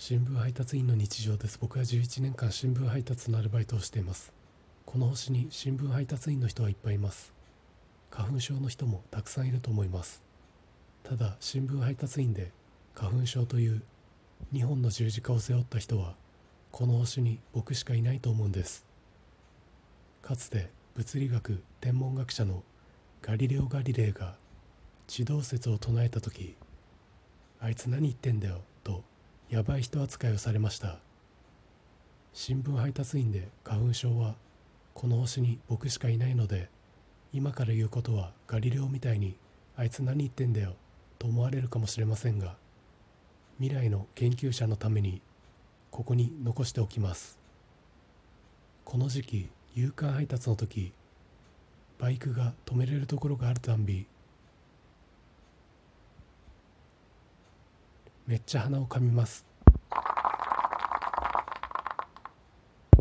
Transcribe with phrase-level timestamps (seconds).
[0.00, 1.58] 新聞配達員の日常です。
[1.60, 4.32] 僕は11年間新聞配達のアルバイトをしています。
[4.86, 7.32] この星に新聞配達員の人はいっぱいいます。
[8.08, 10.22] 花粉症の人もたくさんいると思います。
[11.02, 12.52] ただ新聞配達員で
[12.94, 13.82] 花粉症という
[14.52, 16.14] 2本の十字架を背負った人は
[16.70, 18.86] この星に僕しかいないと思うんです。
[20.22, 22.62] かつて物理学天文学者の
[23.20, 24.36] ガリレオ・ガリレイが
[25.08, 26.54] 地動説を唱えた時
[27.60, 28.60] あいつ何言ってんだよ。
[29.50, 30.98] やばい人扱いをされました。
[32.34, 34.34] 新聞配達員で花粉症は
[34.92, 36.68] この星に僕しかいないので
[37.32, 39.36] 今から言うことはガリレオみたいに
[39.74, 40.74] あいつ何言ってんだよ
[41.18, 42.56] と思われるかもしれませんが
[43.58, 45.22] 未来の研究者のために
[45.90, 47.38] ここに残しておきます。
[48.84, 50.92] この時期夕刊配達の時
[51.98, 54.06] バイクが止めれるところがあるたんび
[58.28, 59.46] めっちゃ鼻をかみます。